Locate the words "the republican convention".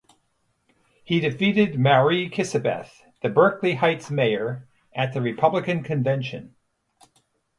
5.13-6.55